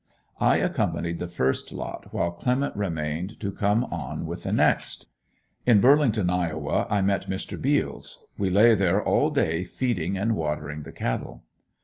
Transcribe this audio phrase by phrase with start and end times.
[0.39, 5.05] I accompanied the first lot, while Clement remained to come on with the next.
[5.67, 7.61] In Burlington, Iowa, I met Mr.
[7.61, 8.23] Beals.
[8.35, 11.43] We lay there all day feeding and watering the cattle.